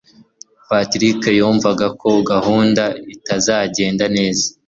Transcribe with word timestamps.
Patrick 0.69 1.21
yumvaga 1.39 1.87
ko 2.01 2.09
gahunda 2.31 2.83
itazagenda 3.13 4.05
neza. 4.17 4.45